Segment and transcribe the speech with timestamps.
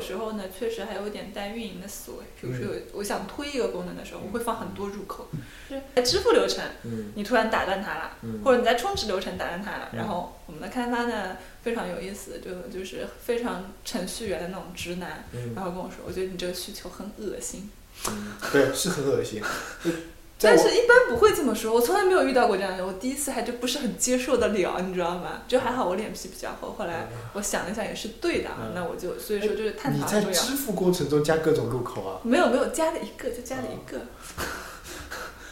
[0.00, 2.24] 有时候呢，确实还有点带运营的思维。
[2.40, 5.28] 比如说，有我想推一个功能的时候，我会放很多入口，
[5.68, 7.12] 就是在支付流程，嗯。
[7.14, 8.40] 你突然打断它了，嗯。
[8.42, 9.98] 或者你在充值流程打断它了，嗯。
[9.98, 15.52] 然后我们的开发呢非常有意思，就就是非常程序员的那种直男，嗯。
[15.54, 17.70] 然后跟我说，我觉得你这个需求很恶心。
[18.08, 19.42] 嗯，对，是很恶心。
[20.42, 22.86] 但是，一般不会这么说，我从来没有遇到过这样的人。
[22.86, 25.42] 我第一次还就不是很接受得了，你知道吗？
[25.46, 26.72] 就还好我脸皮比较厚。
[26.78, 30.42] 后来我想了想，也是对的啊嗯，那我就所以说就是探你在讨很重要。
[30.42, 34.00] 支付过程中加各种入口啊，没有没有，加了一个就加了一个。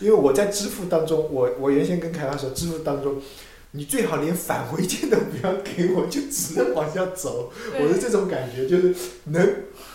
[0.00, 3.20] 因为我在支付当中，我我原先跟开发说，支付当中，
[3.72, 7.52] 你最好连返回键都不要给我，就只能往下走。
[7.80, 9.46] 我是这种感觉，就是能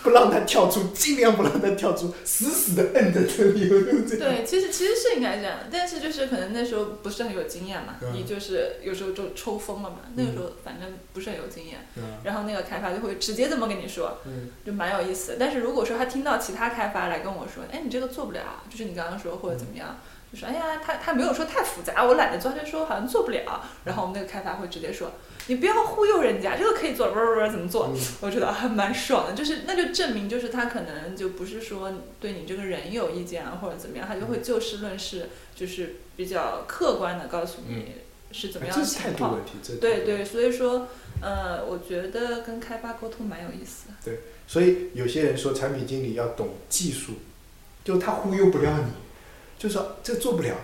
[0.04, 3.70] 不让他跳出，尽量不让他跳出，死死的摁在这里。
[3.70, 10.00] 对，其实其实是应该这样，但是就是可能那时候不是很有经验嘛，嗯你就是有时候就抽风了嘛。
[10.16, 15.38] 那个时候反正不是很有经验，嗯然后那个开发就会直接这么跟你说，嗯就蛮有意思的。
[15.40, 19.98] 但是如果说他听到其他开发来跟我说，哎，你这个做不了，就是你刚刚说或者怎么样，
[20.34, 23.64] 就说哎呀，他他没有说太复杂，我懒得做，他就说好像做不了。
[23.86, 25.12] 然后我们那个开发会直接说，
[25.46, 27.88] 你不要忽悠人家，这个可以做，不是不是怎么做？
[27.94, 37.98] 嗯我觉得还蛮爽的，就是那就证明就是他可能就不是说对你这个人有意见啊或者怎么样，他就会就事论事，就是比较客观的告诉你
[38.32, 39.32] 是怎么样的情况。
[39.32, 40.88] 度问题，这对对，所以说，
[41.22, 44.18] 呃，我觉得跟开发沟通蛮有意思的。
[44.48, 47.14] 所以有些人说产品经理要懂技术，
[47.84, 48.92] 就他忽悠不了你，
[49.64, 50.58] 就说这做不了，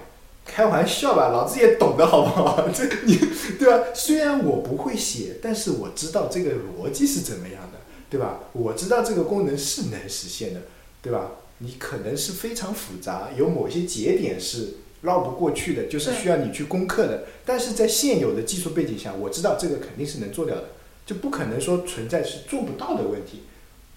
[0.46, 2.68] 开玩笑吧，老子也懂的好不好？
[2.68, 3.18] 这你
[3.58, 3.94] 对吧？
[3.94, 8.42] 虽然我不会写，但是我知道这个逻辑是怎么样的，对吧？
[8.52, 10.64] 我知道这个功能是能实现的，
[11.02, 11.32] 对吧？
[11.60, 14.74] 你可能是非常复杂，有某些节点是
[15.04, 17.24] 绕不过去的，就是需要你去攻克的。
[17.46, 20.72] 但是在现有的技术背景下，我知道这个肯定是能做掉的，
[21.06, 23.44] 就不可能说存在是做不到的问题。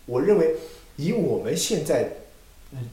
[0.06, 0.54] 我认为，
[0.94, 2.18] 以我们现在
[2.70, 2.88] 嗯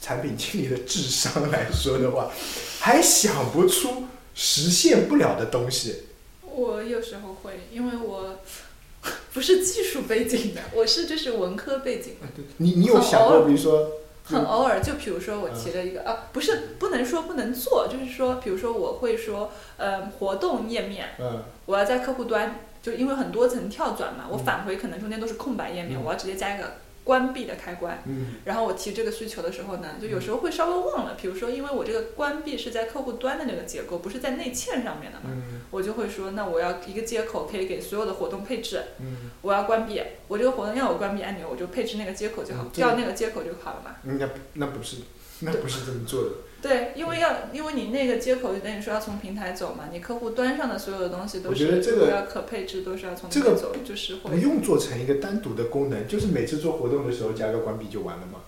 [0.00, 2.30] 产品经理的智商来说的话，
[2.80, 6.04] 还想不出实现不了的东西。
[6.42, 8.38] 我有时候会，因为我
[9.32, 12.42] 不是技术背景的， 我是就是文科背景的。
[12.58, 13.90] 你你有想过，比如说，
[14.24, 26.74] 很偶尔，就比如说我提了一个啊，不是不能说不能做，就是说，比如说我会说，呃，活动页面，嗯我要在客户端，就因为很多层跳转嘛，我嗯返回可能中间都是空白页面，嗯我要直接加一个
[27.06, 28.02] 关闭的开关。
[28.06, 43.96] 嗯然后我提这个需求的时候呢，就有时候会稍微忘了，比如说因为我这个关闭是在客户端的那个结构，不是在内嵌上面的嘛，嗯我就会说，那我要一个接口可以给所有的活动配置，嗯，我要关闭，我这个活动要有关闭按钮，我就配置那个接口就好嗯，这个要那个接口就好了嘛。
[44.02, 44.96] 嗯那那不是
[45.40, 46.30] 那不是这么做的。
[46.66, 54.30] 对，因为要因为你那个接口就等于说要从平台走嘛，你客户端上的所有的东西都我是觉得这个要可配置，都是要从这个走，就是会。
[54.30, 58.40] 不用做成一个单独的功能，就是每次做活动的时候加个关闭就完了嘛。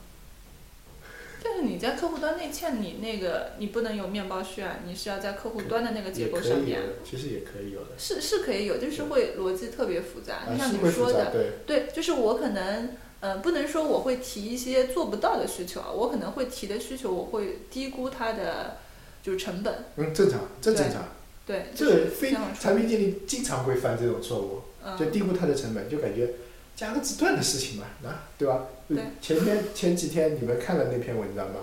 [1.41, 7.91] 但是你在客户端内嵌，你那个你不能有面包屑啊，你是要在客户端的那个结也构上面其实也可以有的。
[7.97, 11.53] 是是可以有，就是会逻辑特别复杂，啊，就像你说的，对。
[11.65, 12.91] 对，就是我可能，
[13.21, 18.79] 嗯、不能说我会提一些做不到的需求啊，我可能会提的需求，我会低估它的
[19.23, 21.09] 就是成本，嗯，正常，这正常。
[21.47, 24.63] 对，这个非产品经理经常会犯这种错误，
[24.99, 26.31] 就嗯，低估它的成本，就感觉
[26.77, 28.67] 加个字段的事情嘛，啊，对吧？
[28.87, 31.61] 对前天前几天你们看了那篇文章吗？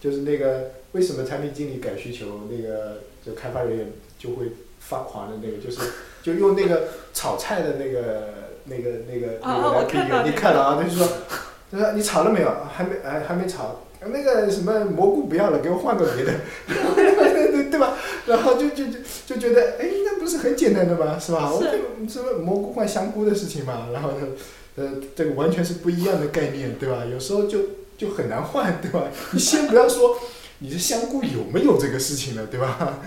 [0.00, 4.46] 就是那个为什么产品经理改需求，那个就开发人员就会
[4.88, 5.78] 发狂的那个，就是
[6.22, 8.34] 就用那个炒菜的那个
[8.66, 10.78] 那个那个啊那个来比喻，你看了啊？
[10.80, 11.08] 他就说，
[11.70, 12.50] 他说你炒了没有？
[12.72, 13.80] 还没，哎，还没炒。
[14.04, 16.32] 那个什么蘑菇不要了，给我换个别的，
[16.66, 17.96] 对 对吧？
[18.26, 21.16] 然后就就就就觉得，哎，那不是很简单的吗？
[21.20, 21.48] 是吧？
[21.48, 24.26] 是我就什么蘑菇换香菇的事情嘛，然后呢，
[24.74, 27.04] 呃，这个完全是不一样的概念，对吧？
[27.04, 27.60] 有时候就
[27.96, 29.04] 就很难换，对吧？
[29.30, 30.18] 你先不要说
[30.58, 32.98] 你的香菇有没有这个事情了，对吧？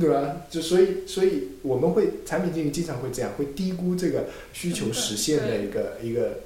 [0.00, 0.42] 对吧？
[0.50, 6.40] 就所以所以我们会产品经理经常会这样，会低估这个需求实现的一个一个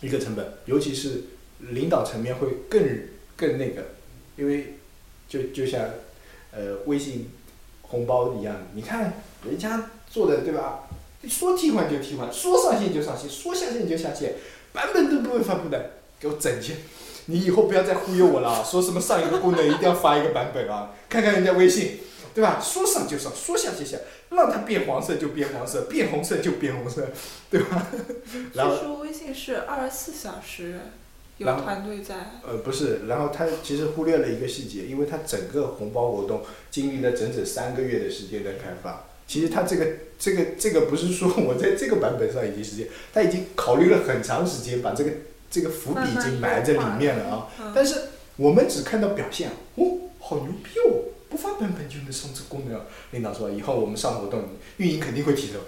[0.00, 1.22] 一个成本，尤其是
[1.60, 2.82] 领导层面会更
[3.36, 3.86] 更那个，
[4.36, 4.74] 因为
[5.28, 5.88] 就就像
[6.52, 7.30] 呃微信
[7.82, 10.88] 红包一样，你看人家做的对吧？
[11.28, 14.34] 说替换就替换，说上线就上线，说下线就下线，
[14.74, 16.74] 版本都不会发布的，给我整去！
[17.26, 20.92] 你以后不要再忽悠我了啊，说什么上一个功能一定要发一个版本啊？
[21.08, 21.92] 看看人家微信，
[22.34, 22.60] 对吧？
[22.60, 23.96] 说上就上，说下就下，
[24.30, 27.08] 让它变黄色就变黄色，变红色就变红色，
[27.48, 27.86] 对吧？
[28.54, 30.80] 然后据说微信是二十四小时
[31.38, 32.14] 有团队在，
[32.46, 39.06] 呃，不是，然后他其实忽略了一个细节，因为他整个红包活动经历了整整三个月的时间的开发。
[39.26, 39.86] 其实他这个
[40.18, 45.10] 这个这个不是说我在这个版本上已经实现，他已经考虑了很长时间，把这个
[45.50, 47.48] 这个伏笔已经埋在里面了啊。
[47.60, 48.00] 嗯但是
[48.36, 49.84] 我们只看到表现，哦，
[50.18, 52.86] 好牛逼哦，不发版本就能上这功能啊。
[53.10, 54.40] 领导说以后我们上活动，
[54.76, 55.58] 运营肯定会提的。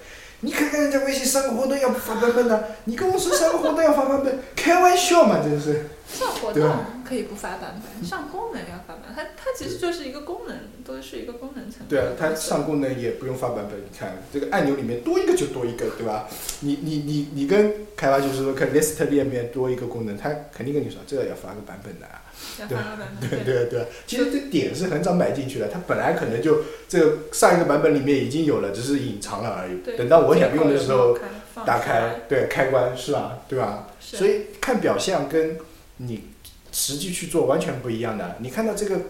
[0.40, 5.86] 你看看人家微信上个活动要不发版本的，你跟我说上个活动要发版本，开玩笑嘛，真是。
[6.06, 6.70] 上活动
[7.04, 11.84] 可以不发版本，上功能要发版本，它它其实就是一个功能，都是一个功能层。
[11.88, 16.28] 对啊，它上功能也不用发版本，你看这个按钮里面多一个就多一个，对吧？
[16.60, 22.22] 你你你你跟开发就是说看 list 里面多一个功能，他肯定跟你说这个要发个版本的啊。
[22.60, 23.30] 要发个版本。
[23.30, 29.78] 对对对，其实这点是很早买进去的，它本来可能就这个上一个版本里面已经有了，只是隐藏了而已。
[29.84, 31.18] 对等到我想用的时候
[31.64, 33.40] 打开，对开关是吧？
[33.48, 33.88] 对吧？
[34.00, 35.58] 所以看表象跟
[35.96, 36.28] 你
[36.72, 38.36] 实际去做完全不一样的。
[38.40, 39.00] 你看到这个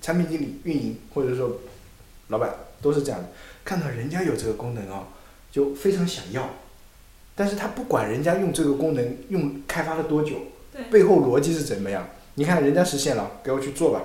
[0.00, 1.60] 产品经理、运营或者说
[2.28, 3.28] 老板都是这样的，
[3.64, 5.08] 看到人家有这个功能哦，
[5.50, 6.50] 就非常想要，
[7.34, 10.36] 但是他不管人家用这个功能用开发了多久，
[10.72, 12.08] 对背后逻辑是怎么样？
[12.34, 14.02] 你看人家实现了，给我去做吧，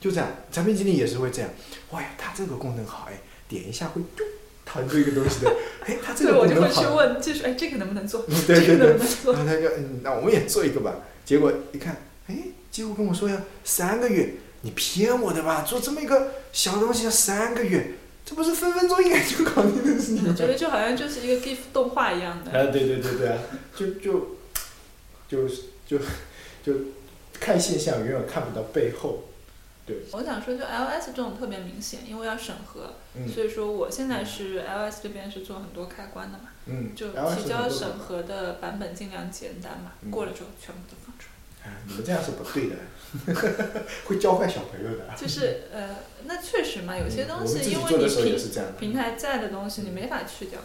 [0.00, 0.28] 就这样。
[0.52, 1.50] 产品经理也是会这样，
[1.90, 4.22] 哇呀，他这个功能好哎，点一下会嘟
[4.64, 8.24] 弹出一个东西的，哎，他这对，个我就会去功能好，问技术，哎，这个能不能做？
[8.28, 9.32] 嗯对对对这个能，不能做？
[9.34, 10.94] 然后他就嗯，那我们也做一个吧。
[11.24, 11.96] 结果一看，
[12.28, 12.36] 哎，
[12.70, 15.62] 结果跟我说要三个月，你骗我的吧？
[15.62, 17.94] 做这么一个小东西要三个月，
[18.24, 20.28] 这不是分分钟应该就搞定的事情吗？
[20.28, 22.50] 我觉得就好像就是一个 GIF 动画一样的。
[22.50, 23.38] 啊，对对对对啊，
[23.74, 24.36] 就就
[25.28, 25.48] 就
[25.86, 25.98] 就
[26.64, 26.72] 就
[27.44, 29.24] 看现象，永远看不到背后。
[29.86, 41.30] 对，我想说，就 iOS 这种特别明显，因为要审核，嗯所以说我现在是 iOS 这边是做很多开关的嘛，嗯，就提交审核的版本尽量简单嘛，嗯过了之后全部都放出来。
[41.66, 42.76] 哎你们这样是不对的，
[44.06, 45.04] 会教坏小朋友的。
[45.14, 48.74] 就是呃，那确实嘛，有些嗯东西因为你平。
[48.80, 50.60] 平台在的东西你没法去掉。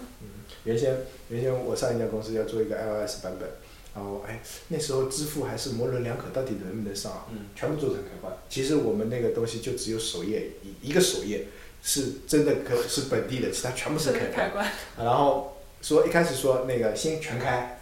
[0.64, 0.96] 原先
[1.28, 3.50] 原先我上一家公司要做一个 iOS 版本，
[3.95, 7.25] 然后哎那时候支付还是模棱两可，到底能不能上啊？
[7.31, 8.33] 嗯，全部做成开关。
[8.50, 11.47] 其实我们那个东西就只有首页一一个首页
[11.81, 14.71] 是真的可是本地的，其他全部是开关。
[14.97, 17.81] 然后说一开始说那个先全开，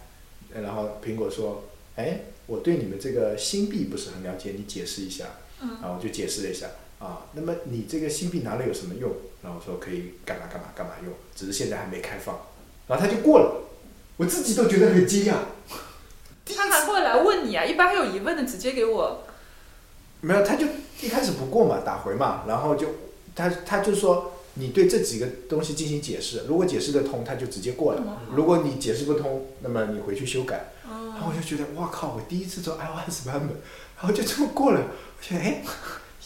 [0.53, 1.65] 呃然后苹果说，
[1.95, 5.25] 哎，我对你们这个新币不是很了解，你解释一下。
[5.59, 6.67] 嗯，然后我就解释了一下
[6.99, 9.11] 啊，那么你这个新币拿了有什么用？
[9.41, 12.39] 然后说可以干嘛干嘛干嘛用，只是现在还没开放。
[12.87, 13.63] 然后他就过了，
[14.17, 15.33] 我自己都觉得很惊讶。
[16.55, 19.23] 他还会来问你啊，一般有疑问的直接给我。
[20.21, 20.65] 没有，他就
[21.01, 22.87] 一开始不过嘛，打回嘛，然后就
[23.35, 30.71] 他他就说你对这几个东西进行解释，如果解释得通，他就直接过了；嗯如果你解释不通，那么你回去修改。
[30.89, 32.13] 然后嗯，我就觉得，哇靠！
[32.15, 33.49] 我第一次做 iOS 版本，
[33.97, 34.79] 然后就这么过了。
[34.79, 35.63] 我觉得，哎，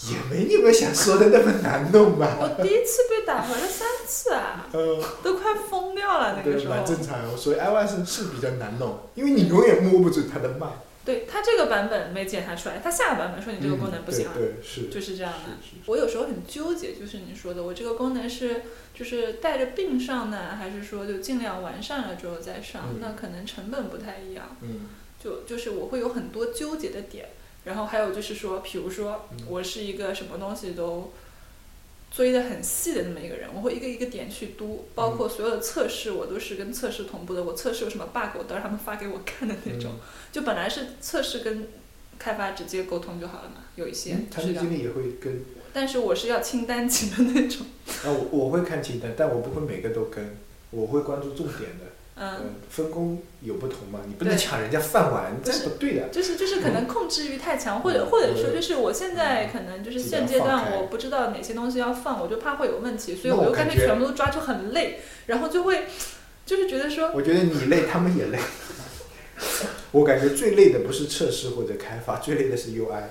[0.09, 2.37] 也没你们想说的那么难弄吧？
[2.39, 6.85] 我第一次被打回了三次啊，呃，都快疯掉了那个，时候蛮。
[6.85, 7.37] 正常的。
[7.37, 10.67] 所以 iOS 是比较难弄，因为你永远摸不准它的脉。
[11.03, 15.57] 对它这个版本没检查出来，它下个版本说你这个功能不行了，嗯对对是，就是这样的。
[15.87, 18.61] 我有时候很纠结，就是你说的，我这个功能是
[18.93, 22.83] 就是带着病上呢，还是说就尽量完善了之后再上？
[22.91, 24.89] 嗯那可能成本不太一样，嗯
[25.23, 27.29] 就就是我会有很多纠结的点。
[27.63, 31.11] 然后还有就是说，比如说嗯我是一个什么东西都
[32.11, 37.43] 追得很细的那么一个人，我会一个一个点去读，包括所有的测试我都是跟测试同步的。
[37.43, 39.93] 我测试有什么 bug，我都让他们发给我看的那种。
[40.31, 41.67] 就本来是测试跟
[42.19, 44.79] 开发直接沟通就好了嘛，有一些嗯，产是的品经。
[44.79, 47.65] 理也会跟，但是我是要清单级的那种，
[48.03, 50.37] 啊，我我会看清单，但我不会每个都跟，
[50.71, 51.85] 我会关注重点的。
[52.15, 56.09] 嗯，嗯，分工有不同嘛，你不能抢人家饭碗，这是不对的。
[56.09, 58.09] 就是就是可能控制欲太强，或者嗯。
[58.11, 65.85] 或者说就是我现在可能就是现阶段我不知道哪些东西要放，我就怕会有问题，所以我就干脆全部都抓，就很累，然后就会
[66.45, 68.37] 就是觉得说，我觉得你累，他们也累。
[69.91, 73.01] 我感觉最累的不是测试或者开发，最累的是 UI。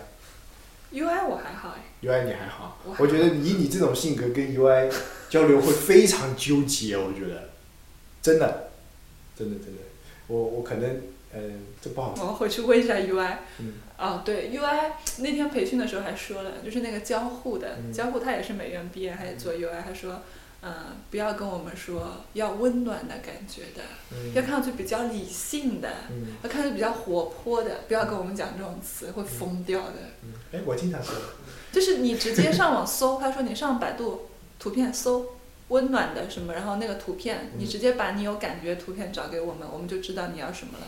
[0.92, 3.02] UI 我还好哎，UI 你还好我，还。
[3.02, 4.92] 我觉得以你这种性格跟 UI
[5.28, 7.50] 交流会非常纠结，我觉得，
[8.22, 8.69] 真的，
[9.40, 9.80] 真的真的，
[10.26, 11.00] 我我可能，
[11.32, 12.14] 嗯、这不好。
[12.14, 13.36] 说，我回去问一下 UI。
[13.58, 13.72] 嗯。
[13.96, 17.90] 哦，对，UI 那天培训的时候还说了，就是那个交互的，嗯。
[17.90, 20.20] 交互他也是美院毕业，他也做 UI，他说，
[20.62, 20.72] 嗯、
[21.10, 23.82] 不要跟我们说要温暖的感觉的，
[24.12, 24.34] 嗯。
[24.34, 26.34] 要看上去比较理性的，嗯。
[26.42, 29.94] 要看上去比较活泼的，不要跟我们讲这种词，会疯掉的。
[30.22, 31.14] 嗯，哎，我经常说，
[31.72, 34.28] 就是你直接上网搜，他说你上百度
[34.58, 35.26] 图片搜
[35.70, 40.86] 温暖的什么，然后那个图片，嗯你直接把你有感觉图片找给我们，我们就知道你要什么了。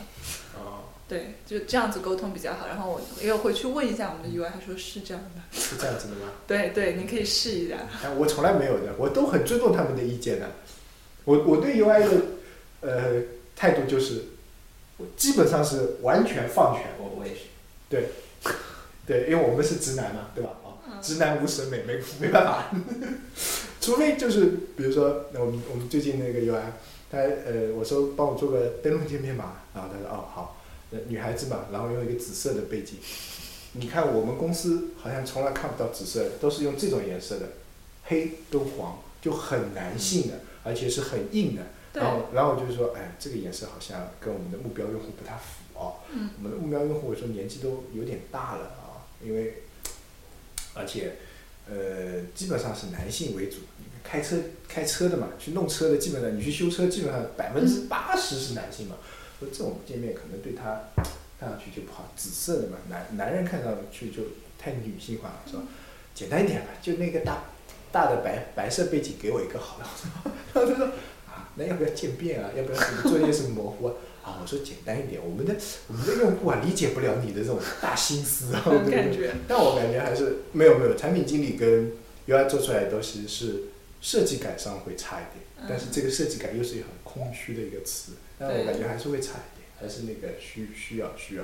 [0.55, 2.67] 哦，对，就这样子沟通比较好。
[2.67, 5.41] 然后我又回去问一下我们的 UI，他说是这样的。
[5.59, 6.31] 是这样子的吗？
[6.47, 7.75] 对对，你可以试一下。
[8.03, 10.51] 哎，我从来没有的，我都很尊重他们的意见的。
[11.25, 12.21] 我我对 UI 的
[12.81, 13.21] 呃
[13.55, 14.25] 态度就是，
[14.97, 16.91] 我基本上是完全放权。
[16.99, 17.41] 我我也是。
[17.89, 18.09] 对，
[19.07, 20.51] 对因为我们是直男嘛，对吧？
[20.63, 22.65] 啊、嗯直男无审美，没没办法。
[23.83, 24.45] 除非就是
[24.77, 26.61] 比如说，那我们我们最近那个 UI，
[27.11, 32.95] 他呃我说帮我做个登录界面嘛，然后他说哦好，呃女孩子嘛，然后用一个紫色的背景。
[33.73, 37.49] 你看我们公司好像从来看不到紫色的，都是用这种颜色的，
[38.05, 41.63] 黑跟黄，就很男性的，而且是很硬的。
[41.93, 45.95] 然，后然后我就说，哎，这个颜色好像跟我们的目标用户不太符哦。
[46.13, 49.63] 嗯我们的目标用户我说年纪都有点大了啊，因为
[50.73, 51.17] 而且
[51.69, 53.57] 呃基本上是男性为主，
[54.03, 58.95] 开车开车的嘛，去弄车的基本上你去修车，基本上百分之八十是男性嘛。
[59.39, 60.83] 说这种界面可能对他
[61.39, 64.23] 看上去就不好，紫色的嘛，男男人看上去就
[64.57, 65.63] 太女性化了，是吧？
[66.13, 67.43] 简单一点吧，就那个大
[67.91, 69.89] 大的白白色背景给我一个好了。
[70.53, 70.85] 然 后他说
[71.27, 72.51] 啊，那要不要渐变啊？
[72.55, 73.93] 要不要做一些什么模糊啊？
[74.23, 75.53] 啊，我说简单一点，我们的
[75.87, 81.91] 我们的用户啊理解不了你的这种大心思啊， 我对感觉，但我感觉还是没有没有，产品经理跟
[82.27, 83.63] UI 做出来的东西是
[84.01, 91.43] 设计感上会差一点，嗯但是这个设计感又是一个很空虚的一个词，但我感觉还是会差一点，还是那个需需要需要。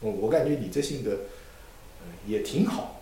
[0.00, 1.10] 我我感觉你这性格，
[2.00, 2.97] 呃，也挺好，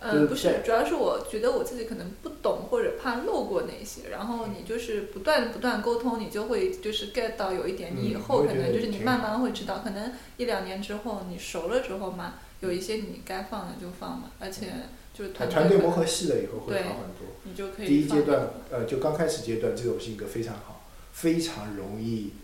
[0.00, 14.66] 就是嗯，不是，主要是我觉得我自己可能不懂或者怕漏过那些，然后你就是不断不断沟通，你就会就是 get 到有一点，你以嗯后可能就是你慢慢会知道，可能一两年之后你熟了之后嘛，有一些你该放的就放嘛，而且
[15.12, 17.34] 就是团队磨合细了以后会好很多。
[17.42, 22.34] 你就可以第一阶段，呃，就刚开始阶段，这种性格非常好，非常容易，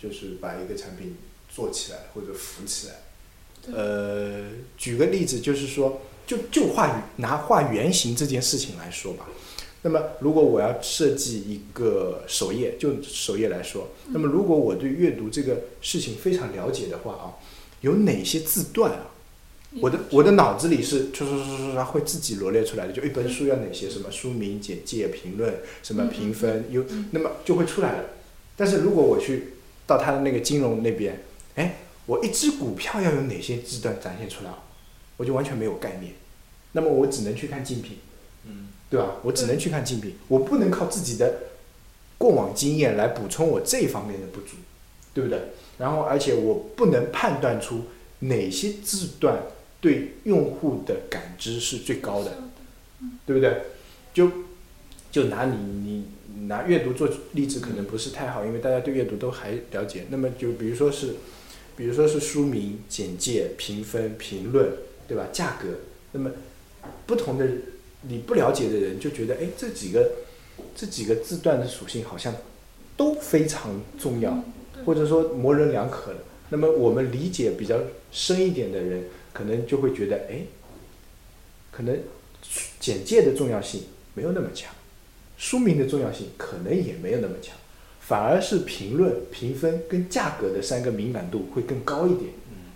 [0.00, 1.16] 就是把一个产品
[1.48, 2.94] 做起来或者扶起来。
[3.66, 4.44] 对呃，
[4.76, 9.26] 举个例子，就是说，就就画拿画原型这件事情来说吧。
[9.82, 17.36] 那么，如果我要设计一个首页，就首页来说，那么如果我对阅读这个事情非常了解的话啊，
[17.82, 19.10] 有哪些字段啊？
[19.80, 25.52] 我的我的脑子里是唰唰唰唰唰会自己罗列出来的，就一本书要哪些什么书名、简介、评论、
[25.82, 28.04] 什么评分，有嗯那么就会出来了。
[28.56, 29.48] 但是如果我去
[29.84, 31.24] 到他的那个金融那边，
[31.56, 34.50] 哎，我一只股票要有哪些字段展现出来，
[35.16, 36.12] 我就完全没有概念。
[36.72, 37.98] 那么我只能去看竞品，
[38.46, 39.16] 嗯，对吧？
[39.22, 41.34] 我只能去看竞品，我不能靠自己的
[42.18, 44.56] 过往经验来补充我这一方面的不足，
[45.12, 45.40] 对不对？
[45.78, 47.86] 然后而且我不能判断出
[48.20, 49.42] 哪些字段
[49.80, 52.32] 对用户的感知是最高的，
[53.26, 53.62] 对不对？
[54.12, 54.30] 就
[55.10, 60.06] 就拿你你拿阅读做例子，可能不是太好，因为大家对阅读都还了解。
[60.10, 61.16] 那么就比如说是，
[61.76, 64.72] 比如说是书名、简介、评分、评论，
[65.08, 65.26] 对吧？
[65.32, 65.68] 价格，
[66.12, 66.30] 那么
[67.06, 67.46] 不同的
[68.02, 70.12] 你不了解的人就觉得，哎，这几个
[70.76, 72.34] 这几个字段的属性好像
[72.96, 76.18] 都非常重要，对或者说模棱两可的。
[76.50, 77.80] 那么我们理解比较
[78.12, 80.42] 深一点的人，可能就会觉得，哎，
[81.72, 81.98] 可能
[82.78, 84.72] 简介的重要性没有那么强，
[85.36, 87.56] 书名的重要性可能也没有那么强，
[88.06, 92.30] 反而是评论、评分跟价格的三个敏感度会更高一点。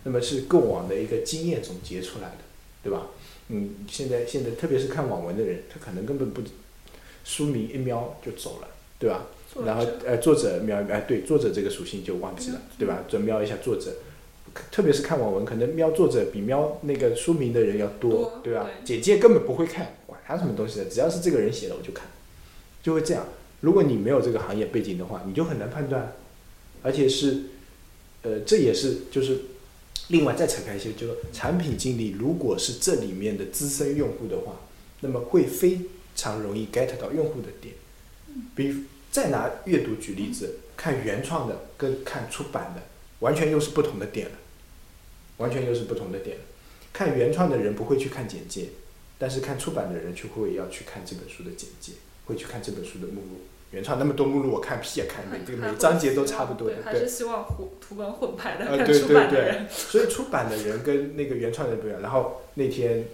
[0.04, 2.38] 那么是过往的一个经验总结出来的，
[2.82, 3.08] 对吧？
[3.48, 6.40] 嗯，现在现在特别是看网文的人，他可能根本不
[7.24, 8.68] 书名一瞄就走了，
[8.98, 9.26] 对吧？
[9.66, 13.04] 然后呃，作者瞄哎，对，作者这个属性就忘记了，对吧？
[13.08, 13.96] 准瞄一下作者，
[14.70, 18.64] 特别是看网文，可能瞄作者比瞄那个书名的人要多，多对吧？
[18.64, 22.06] 对简介根本不会看，管他什么东西的，只要是这个人写的我就看，
[22.82, 23.26] 就会这样。
[23.60, 26.12] 如果你没有这个行业背景的话，你就很难判断，
[26.82, 27.42] 而且是，
[28.22, 29.40] 呃，这也是就是
[30.08, 34.60] 另外再扯开一些，就是产品经理如果是这里面的资深用户的话，
[35.00, 35.80] 那么会非
[36.14, 37.74] 常容易 get 到用户的点。
[38.54, 42.82] 比再拿阅读举例子，看原创的跟看出版的，
[43.20, 44.38] 完全又是不同的点了，
[45.38, 46.44] 完全又是不同的点了。
[46.92, 48.68] 看原创的人不会去看简介，
[49.18, 51.92] 但是看出版的人却会要去看这本书的简介，
[52.28, 53.40] 会去看这本书的目录。
[53.70, 57.08] 原创那么多目录，我看屁啊看，每这个每章节都差不多的对，，还是。
[57.08, 62.00] 希望图图文混排的，啊，看出对对对 所以出版的人跟那个原创人不一样。
[62.00, 63.08] 然后那天，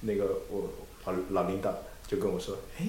[0.00, 0.68] 那个我
[1.06, 2.88] 老老领导就跟我说，哎，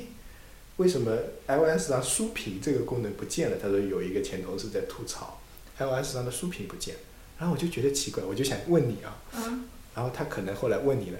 [0.75, 1.15] 为什么
[1.47, 3.57] iOS 上书评这个功能不见了？
[3.61, 5.39] 他说有一个前同事在吐槽
[5.77, 7.01] ，iOS 上的书评不见了。
[7.39, 9.63] 然后我就觉得奇怪，我就想问你啊，嗯，
[9.95, 11.17] 然后他可能后来问你了，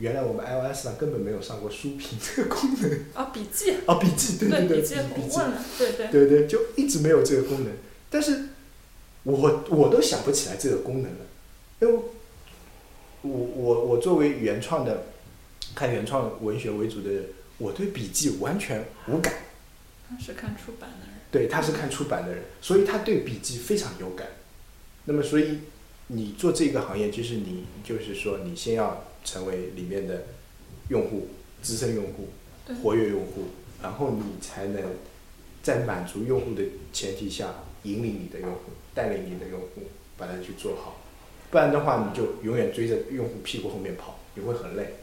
[0.00, 2.90] 原来我们 iOS 上根本没有上过书评这个功能。
[3.12, 7.72] 啊，笔记，啊，笔记，对对对，笔记笔记我，问了，对对，对对，就一直没有这个功能。
[8.08, 8.46] 但是
[9.24, 11.18] 我我都想不起来这个功能了，
[11.80, 11.94] 因为
[13.22, 15.04] 我我我作为原创的，
[15.74, 17.26] 看原创文学为主的人，
[17.58, 19.34] 我对笔记完全无感。
[20.08, 21.14] 他是看出版的人。
[21.30, 24.26] 对，他是看出版的人，所以他对笔记非常有感。
[25.04, 25.58] 那么，所以
[26.08, 30.24] 你做这个行业，就是你就是说，你先要成为里面的
[30.88, 31.28] 用户、
[31.62, 32.28] 资深用户、
[32.82, 33.44] 活跃用户，
[33.82, 34.82] 然后你才能
[35.62, 36.62] 在满足用户的
[36.92, 39.82] 前提下，引领你的用户，带领你的用户，
[40.16, 40.96] 把它去做好。
[41.50, 44.94] 不然的话，你就永远追着用户屁股后面跑，你会很累。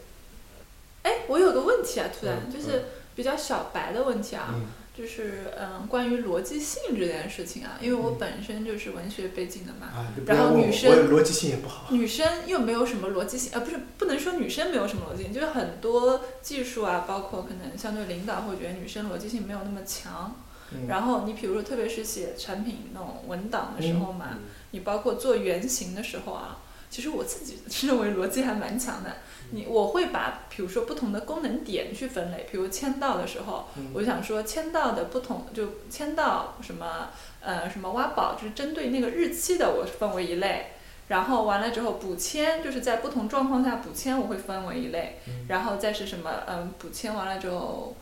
[1.02, 2.84] 哎，我有个问题啊，突然嗯就是
[3.14, 4.66] 比较小白的问题啊，嗯
[4.98, 11.86] 就是嗯，关于逻辑性这件事情啊，因为我嗯本身就是文学背景的嘛，啊，然后女生我逻辑性也不好。
[11.92, 20.34] 女生又没有什么逻辑性，呃，不是不能说女生没有什么逻辑性，就是很多技术啊，包括可能相对领导会觉得女生逻辑性没有那么强。
[20.72, 24.40] 嗯然后你比如说，特别是写产品那种文档的时候嘛，嗯
[24.72, 26.58] 你包括做原型的时候啊，
[26.90, 29.16] 其实我自己认为逻辑还蛮强的。
[29.50, 37.08] 你我会把比如说不同的功能点去分类，比如签到的时候，嗯我就想说签到的不同，就签到什么
[37.40, 40.72] 呃什么挖宝，就是针对那个日期的，我分为一类。
[41.08, 45.20] 然后完了之后补签，就是在不同状况下补签，我会分为一类。
[45.26, 47.96] 嗯然后再是什么嗯补签完了之后，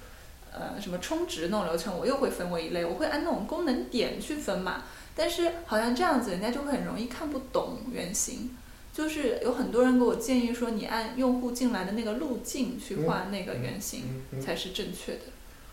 [0.53, 4.83] 呃什么充值那种流程，我又会分为一类，我会按那种功能点去分嘛。
[5.15, 8.57] 但是好像这样子，人家就会很容易看不懂原型。
[8.97, 14.23] 就是有很多人给我建议说，你按用户进来的那个路径去画那个原型。
[14.41, 15.21] 才是正确的。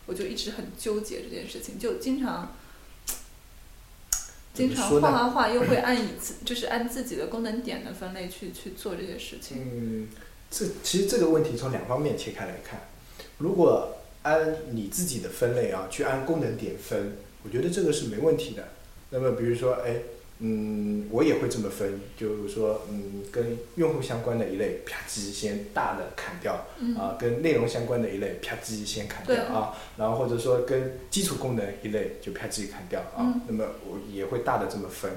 [0.04, 2.54] 我就一直很纠结这件事情，就经常
[4.52, 9.56] 经常画画画，又会按以自 就是按自己的功能点的分类去去做这些事情。
[9.72, 10.08] 嗯，
[10.50, 12.88] 这其实这个问题从两方面切开来看。
[13.38, 18.68] 如果按你自己的分类啊，去按功能点分，我觉得这个是没问题的。
[19.08, 20.02] 那么比如说，哎，
[20.40, 35.10] 嗯，我也会这么分，就是说，嗯，跟用户相关的一类，啪叽先大的砍掉，嗯啊，跟内容相关的一类，啪叽先砍掉啊，然后或者说跟基础功能一类就啪叽砍掉啊，嗯那么我也会大的这么分。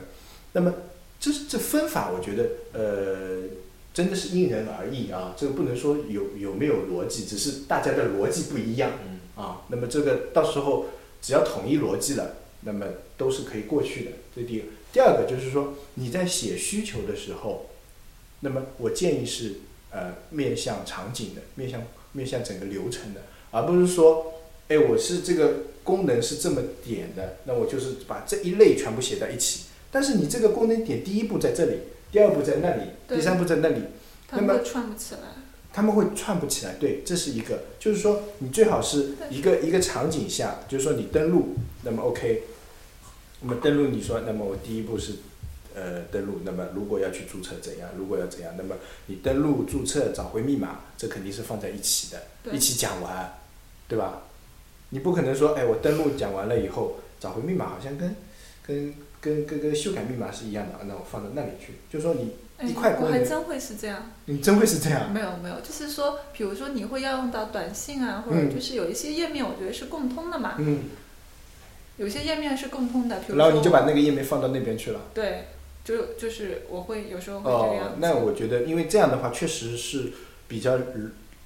[0.53, 0.71] 那么
[1.19, 3.41] 这这分法，我觉得呃，
[3.93, 9.63] 真的是因人而异啊，这个不能说有有没有逻辑，只是大家的逻辑不一样嗯啊。
[9.69, 10.85] 那么这个到时候
[11.23, 12.85] 只要统一逻辑了，那么
[13.17, 14.11] 都是可以过去的。
[14.35, 14.65] 这第一个。
[14.97, 17.67] 第二个就是说你在写需求的时候，
[18.39, 19.57] 那么我建议是
[19.91, 21.83] 呃面向场景的，面向
[22.13, 24.33] 面向整个流程的，而不是说，
[24.69, 29.65] 哎，我是这个功能是这么点的，那我就是把这一类全部写在一起。
[29.91, 31.77] 但是你这个功能点第一步在这里，
[32.11, 33.83] 第二步在那里，第三步在那里，
[34.27, 35.19] 他们会串不起来。
[35.71, 36.73] 他们会串不起来。
[36.79, 41.49] 对，这是一个，就是说你最好是一个一个场景下，就是说你登录，
[41.83, 42.45] 那么 OK，
[43.41, 45.13] 那么登录你说，那么我第一步是
[45.75, 53.33] 呃登录，那么如果要去注册怎样，如果要怎样，那么你登录注册找回密码，这肯定是放在一起的，一起讲完，
[53.87, 54.23] 对吧？
[54.89, 58.15] 你不可能说，哎，我登录讲完了以后找回密码好像跟
[58.65, 64.11] 跟跟跟跟修改密码是一样的，那我放到那里去，就是说你哎一块，我还真会是这样。
[64.25, 70.55] 你真会是这样，没有没有，就是说，比如说你会要用到短信啊，或者嗯就是有一些页面，我觉得是共通的嘛。
[70.57, 70.85] 嗯，
[71.97, 75.01] 有些页面是共通的，比如说然后你就把那个页面放到那边去了。
[75.13, 75.45] 对，
[75.83, 80.11] 就就是我会有时候会这个样哦。，那我觉得，因为这样的话确实是
[80.47, 80.77] 比较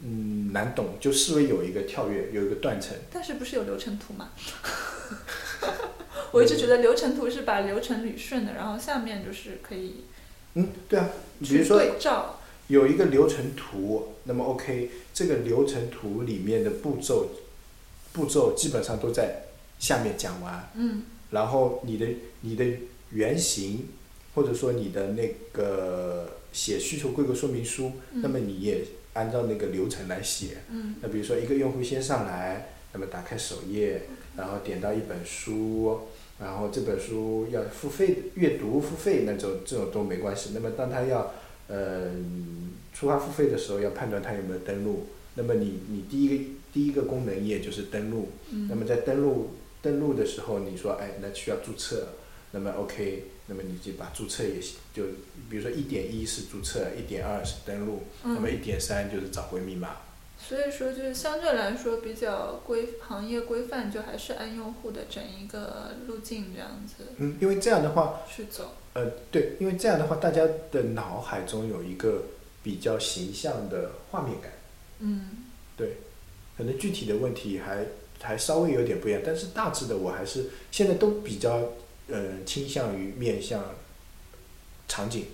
[0.04, 2.96] 嗯难懂，就视为有一个跳跃，有一个断层。
[3.12, 4.30] 但是不是有流程图嘛？
[6.32, 10.04] 我一直觉得流程图是把流程捋顺的，然后下面就是可以
[10.56, 11.10] 嗯，对啊，
[11.40, 12.38] 比如说对照。
[12.68, 17.28] 有一个流程图，那么 OK，这个流程图里面的步骤
[18.14, 19.42] 步骤基本上都在
[19.82, 21.02] 下面讲完，嗯。
[21.32, 22.06] 然后你的
[22.42, 22.66] 你的
[23.10, 23.88] 原型
[24.36, 30.60] 或者说你的那个写需求规格说明书，那么你也按照那个流程来写。
[30.70, 30.96] 嗯。
[31.02, 34.04] 那比如说一个用户先上来，那么打开首页，
[34.38, 36.02] 然后点到一本书，
[36.40, 40.52] 然后这本书要付费阅读付费那种这种都没关系。
[40.54, 41.34] 那么当他要
[41.68, 42.12] 呃
[42.94, 45.08] 出发付费的时候，要判断他有没有登录。
[45.36, 48.28] 那么你你第一个第一个功能页就是登录，
[48.68, 52.10] 那嗯么在登录登录的时候，你说哎那需要注册，
[52.52, 54.60] 那么 OK，那么你就把注册也
[54.94, 55.04] 就
[55.50, 59.98] 比如说一点一是注册，一点二是登录，那么嗯，一点三就是找回密码。
[60.40, 68.74] 所以说就是相对来说比较规行业规范，就还是按用户的整一个路径这样子嗯，因为这样的话，去走。
[68.94, 70.42] 呃，对，因为这样的话，大家
[70.72, 72.24] 的脑海中有一个
[72.64, 74.52] 比较形象的画面感。
[75.00, 75.46] 嗯
[75.78, 75.98] 对，
[76.58, 77.86] 可能具体的问题还
[78.22, 81.74] 还稍微有点不一样，但是大致的我还是现在都比较
[82.08, 83.76] 呃倾向于面向
[84.88, 85.26] 场景。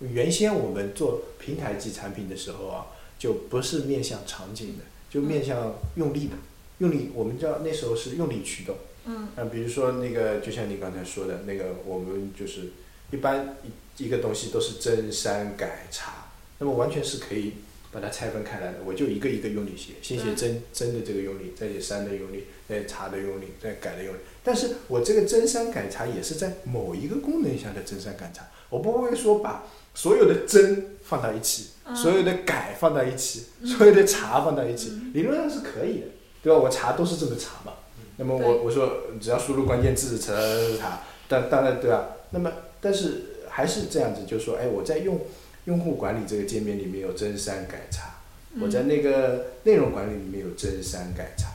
[0.00, 2.86] 原先我们做平台级产品的时候啊，
[3.18, 6.34] 就不是面向场景的，就面向用力的。
[6.78, 8.76] 用力，我们叫那时候是用力驱动。
[9.04, 12.70] 嗯啊，比如说那个，就像你刚才说的那个，我们就是
[13.10, 13.56] 一般
[13.96, 16.28] 一一个东西都是增删改查，
[16.58, 17.54] 那么完全是可以
[17.90, 18.78] 把它拆分开来的。
[18.84, 24.18] 我就一个一个用力写，先写对增增的这个用力，再写删的用力，再查的用力，再改的用力。
[24.42, 36.06] 但是我这个真删改查也是在某一个功能下的真删改查，我不会说把所有的真放到一起，嗯所有的改放到一起，嗯所有的查放到一起，嗯理论上是可以的，
[36.42, 36.58] 对吧？
[36.58, 37.72] 我查都是这么查嘛。
[38.16, 42.16] 那么我我说只要输入关键字查查查，但当然对吧？
[42.30, 45.20] 那么但是还是这样子，就是说，哎，我在用
[45.68, 48.14] 用户管理这个界面里面有增删改查，
[48.54, 48.62] 嗯。
[48.62, 51.48] 我在那个内容管理里面有增删改查，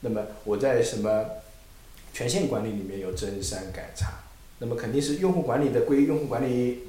[0.00, 1.24] 那么我在什么
[2.12, 4.14] 权限管理里面有增删改查，
[4.58, 6.80] 那么肯定是用户管理的归用户管理，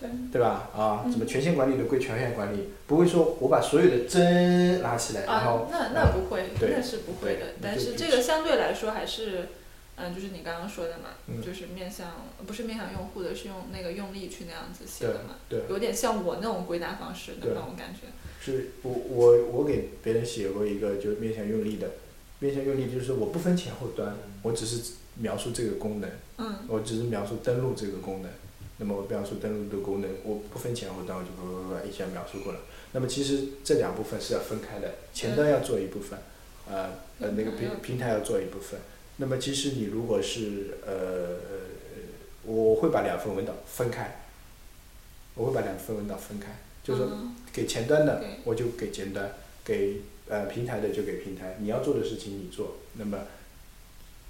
[0.00, 0.70] 对，对吧？
[0.74, 1.12] 啊，嗯。
[1.12, 7.52] 什么权限管理的归权限管理，不会说我把所有的增拉起来，然啊后，那那不会，那是不会的。
[7.60, 9.48] 但是这个相对来说还是，
[10.00, 15.62] 嗯，就是你刚刚说的嘛，嗯就是面向不是面向用户的，是用那个用力去那样子写的嘛，对。
[15.68, 18.06] 有点像我那种归纳方式的那种感觉。
[18.40, 21.90] 是我我我给别人写过一个就是面向用力的，
[22.38, 26.08] 面向用力就是说我不分前后端，我只是描述这个功能，
[26.38, 28.30] 嗯我只是描述登录这个功能。
[28.80, 32.60] 那么我描述登录的功能，我不分前后端，我就叭叭叭一下描述过了。
[32.92, 36.16] 那么其实这两部分是要分开的，前端要做一部分，
[36.70, 38.78] 呃呃那个平平台要做一部分。
[39.18, 41.36] 那么其实你如果是呃，
[42.44, 44.22] 我会把两份文档分开，
[45.34, 46.46] 我会把两份文档分开，
[46.82, 47.02] 就是
[47.52, 49.32] 给前端的对我就给前端，
[49.64, 52.78] 给呃平台的就给平台，你要做的事情你做。
[52.94, 53.18] 那么，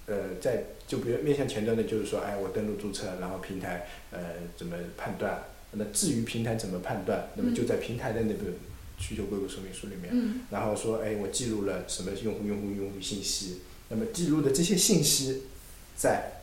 [0.06, 4.18] 呃，在就比如面向前端的，就是说，哎，我登录注册，然后平台呃
[4.56, 5.44] 怎么判断？
[5.72, 8.52] 那至于平台怎么判断，那么就在平台的那个
[8.98, 10.40] 需求规格说明书里面，嗯。
[10.50, 15.44] 然后说，哎，我记录了什么用户用户用户信息，那么记录的这些信息，
[15.96, 16.42] 在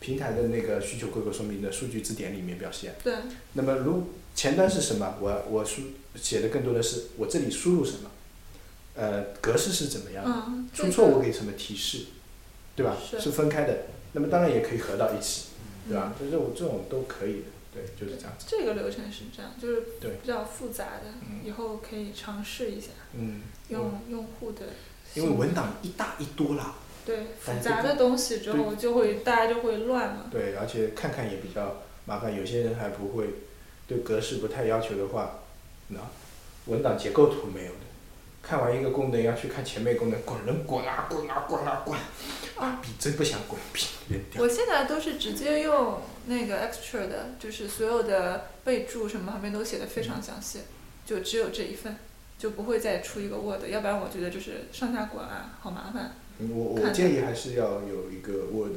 [0.00, 2.94] 平台的那个需求规格说明的数据字典里面表现。
[3.02, 3.14] 对，
[3.54, 5.16] 那么如前端是什么？
[5.20, 5.82] 我我输
[6.16, 8.10] 写的更多的是我这里输入什么，
[8.94, 12.06] 呃，格式是怎么样的，嗯，出错我给什么提示，
[12.76, 12.96] 对吧？
[13.18, 13.86] 是分开的。
[14.14, 15.46] 那么当然也可以合到一起，
[15.88, 16.14] 对嗯吧？
[16.20, 18.44] 就是我这种都可以的，对，就是这样子。
[18.46, 24.66] 这个流程是这样，就是对比较复杂的，嗯以后可以尝试一下，嗯，用用户的
[25.14, 30.26] 因为文档一大一多啦，对哎复杂的东西之后就会大家就会乱嘛。
[30.30, 32.34] 对，而且看看也比较麻烦。
[32.34, 33.26] 有些人还不会，
[33.86, 35.40] 对格式不太要求的话，
[35.88, 35.98] 那
[36.66, 37.78] 文档结构图没有的，
[38.42, 41.98] 看完一个功能要去看前面功能，滚轮滚啊滚啊滚啊滚，
[42.56, 44.42] 啊，笔真不想滚，笔扔掉。
[44.42, 50.60] 我现在都是直接用那个 extra 的，就是所有的备注什么旁边都写的非常详细，
[51.04, 51.96] 就只有这一份，
[52.38, 56.14] 就不会再出一个 Word，要不然我觉得就是上下滚啊，好麻烦。
[56.42, 58.76] 嗯我我建议还是要有一个 Word，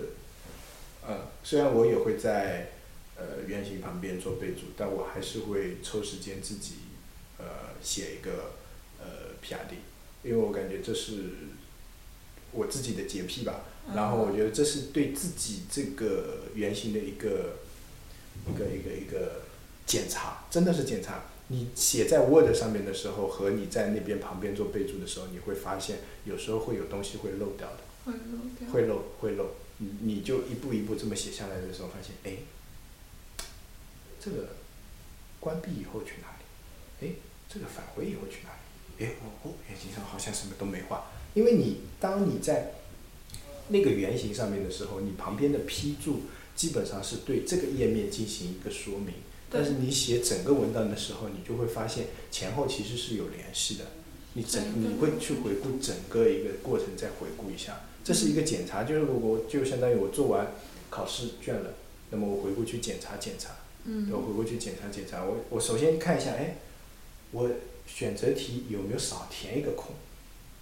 [1.06, 2.72] 呃，虽然我也会在
[3.18, 6.76] 呃原型旁边做备注，但我还是会抽时间自己
[7.38, 8.54] 呃写一个
[9.00, 9.78] 呃 PRD，
[10.24, 11.14] 因为我感觉这是
[12.52, 13.66] 我自己的洁癖吧。
[13.96, 17.58] 然后我觉得这是对自己这个原型的一个
[18.50, 19.44] 一个一个一个
[19.86, 21.26] 检查，真的是检查。
[21.48, 28.70] 你写在 Word 上面的时候，和你在那边旁边做备注的时候，你会发现有时候会有东西会漏掉的，会漏掉。
[28.72, 29.52] 会漏会漏。
[29.78, 32.38] 你你就一步一步这么写下来的时候，发现哎，
[34.20, 34.56] 这个
[35.40, 37.08] 关闭以后去哪里？
[37.08, 37.14] 哎，
[37.48, 39.06] 这个返回以后去哪里？
[39.06, 42.72] 哎，哦哦，原型上好像什么都没画，因为你当你在
[43.68, 46.22] 那个原型上面的时候，你旁边的批注
[46.56, 49.14] 基本上是对这个页面进行一个说明。
[49.50, 53.86] 但是你写整个文档的时候，你就会发现前后其实是有联系的。
[54.38, 60.52] 你整你会去回顾整个一个过程，再回顾一下，这是一个检查，就是我就相当于我做完
[60.90, 61.74] 考试卷了，
[62.10, 63.52] 那么我回顾去检查检查，
[63.86, 64.10] 嗯。
[64.12, 66.58] 我回过去检查检查，我我首先看一下，哎，
[67.32, 67.50] 我
[67.88, 69.96] 选择题有没有少填一个空，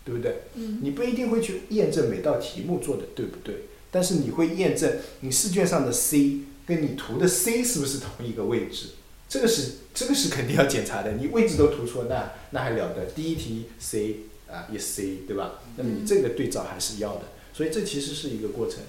[0.06, 0.44] 对不对？
[0.54, 0.78] 嗯。
[0.84, 3.56] 你不一定会去验证每道题目做的对不对，
[3.94, 8.88] 但是你会验证你试卷上的 C 跟你涂的 C 是不是同一个位置，
[9.30, 11.12] 这个是这个是肯定要检查的。
[11.14, 13.06] 你位置都涂错，那那还了得？
[13.12, 15.62] 第一题 C 啊一 C 对吧？
[15.78, 18.80] 那么你这个对照还是要的，所以这其实是一个过程。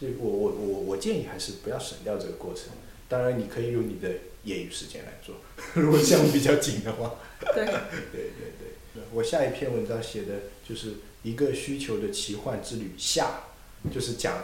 [0.00, 2.64] 这我我我我建议还是不要省掉这个过程。
[3.08, 4.08] 当然，你可以用你的
[4.42, 5.36] 业余时间来做，
[5.80, 7.14] 如果项目比较紧的话。
[7.54, 7.64] 对，
[8.12, 8.52] 对对
[8.94, 10.34] 对，我下一篇文章写的
[10.68, 13.44] 就是一个需求的奇幻之旅下，
[13.92, 14.38] 就是讲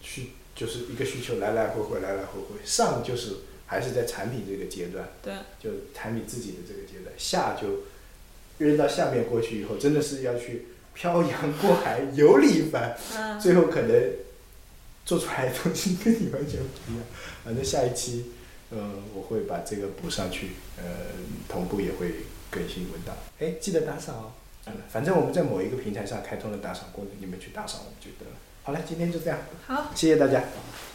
[0.00, 3.36] 需就是一个需求来来回回来来回回，上就是
[3.66, 7.84] 还是在产品这个阶段，对，就产品自己的这个阶段，下就
[8.58, 14.12] 扔到下面过去以后，真的是要去漂洋过海游历一番，嗯，最后可能
[15.04, 17.04] 做出来的东西跟你完全不一样。
[17.44, 18.32] 反正下一期，
[18.70, 20.84] 呃，我会把这个补上去，呃，
[21.48, 22.14] 同步也会
[22.50, 23.14] 更新文档。
[23.40, 24.32] 哎，记得打赏哦。
[24.66, 28.36] 嗯，反正我们在某一个平台上开通了打赏功能，你们去打赏我们就得了。
[28.66, 29.92] 好了，今天就这样，好。
[29.94, 30.40] 谢谢大家。
[30.40, 30.85] 拜